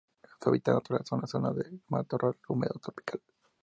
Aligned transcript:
Su 0.41 0.49
hábitat 0.49 0.73
natural 0.73 1.05
son 1.05 1.21
las 1.21 1.29
zonas 1.29 1.55
de 1.57 1.77
matorral 1.89 2.35
húmedo 2.47 2.73
tropical. 2.81 3.21